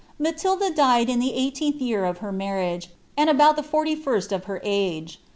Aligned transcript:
Matilda 0.17 0.71
died 0.71 1.11
in 1.11 1.19
the 1.19 1.35
eighteenth 1.35 1.75
ycsr 1.79 2.09
of 2.09 2.17
her 2.25 2.31
marriage, 2.31 2.89
and 3.15 3.29
about 3.29 3.55
dit 3.55 3.65
forty 3.65 3.93
first 3.93 4.31
of 4.31 4.47
ber 4.47 4.59
age. 4.63 5.21